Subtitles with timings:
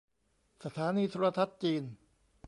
[0.63, 1.83] สถานีโทรทัศน์จีน